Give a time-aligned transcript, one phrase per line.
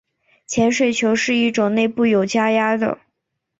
[0.47, 2.97] 潜水球是一种内部有加压的。